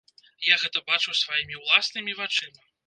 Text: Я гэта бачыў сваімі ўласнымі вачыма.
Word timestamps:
Я 0.45 0.55
гэта 0.61 0.83
бачыў 0.89 1.19
сваімі 1.23 1.63
ўласнымі 1.65 2.21
вачыма. 2.25 2.61